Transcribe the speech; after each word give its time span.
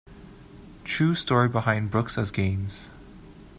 True 0.83 1.13
Story 1.13 1.47
Behind 1.47 1.91
Brooks 1.91 2.17
as 2.17 2.31
Gaines. 2.31 2.89